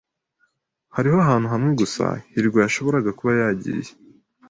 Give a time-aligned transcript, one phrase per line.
[0.95, 3.91] Hariho ahantu hamwe gusa hirwa yashoboraga kuba yagiye.